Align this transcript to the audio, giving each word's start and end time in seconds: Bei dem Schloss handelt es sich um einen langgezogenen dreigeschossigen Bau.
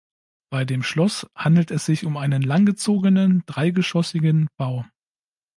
Bei 0.49 0.65
dem 0.65 0.81
Schloss 0.81 1.27
handelt 1.35 1.69
es 1.69 1.85
sich 1.85 2.07
um 2.07 2.17
einen 2.17 2.41
langgezogenen 2.41 3.43
dreigeschossigen 3.45 4.47
Bau. 4.57 4.83